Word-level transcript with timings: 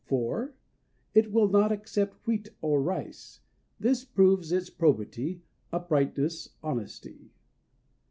"IV. 0.11 0.49
It 1.13 1.31
will 1.31 1.47
not 1.47 1.71
accept 1.71 2.25
wheat 2.25 2.49
or 2.59 2.81
rice. 2.81 3.41
This 3.79 4.03
proves 4.03 4.51
its 4.51 4.71
probity, 4.71 5.43
uprightness, 5.71 6.49
honesty. 6.63 7.29